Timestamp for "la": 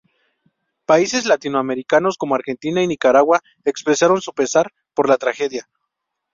5.07-5.17